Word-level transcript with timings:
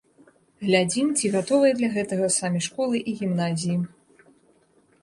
Глядзім, 0.67 1.11
ці 1.17 1.31
гатовыя 1.35 1.73
для 1.81 1.89
гэтага 1.99 2.31
самі 2.39 2.63
школы 2.69 2.97
і 3.13 3.15
гімназіі. 3.21 3.77